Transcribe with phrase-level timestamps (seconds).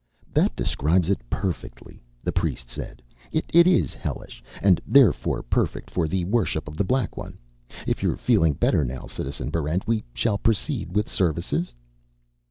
[0.33, 3.03] "That describes it perfectly," the priest said.
[3.31, 7.37] "It is hellish, and therefore perfect for the worship of The Black One.
[7.85, 9.83] If you're feeling better now, Citizen Barrent,
[10.15, 11.75] shall we proceed with services?"